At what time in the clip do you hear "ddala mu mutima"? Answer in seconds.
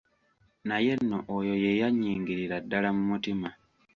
2.63-3.47